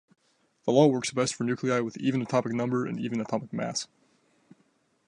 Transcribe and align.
The 0.65 0.71
law 0.71 0.87
works 0.87 1.11
best 1.11 1.35
for 1.35 1.43
nuclei 1.43 1.79
with 1.79 1.95
even 1.99 2.23
atomic 2.23 2.53
number 2.53 2.87
and 2.87 2.99
even 2.99 3.21
atomic 3.21 3.53
mass. 3.53 3.87